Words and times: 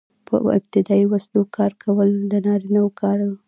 په 0.27 0.35
ابتدايي 0.57 1.05
وسلو 1.07 1.41
ښکار 1.49 1.71
کول 1.83 2.09
د 2.31 2.33
نارینه 2.45 2.79
وو 2.81 2.91
کار 3.01 3.17
و. 3.27 3.31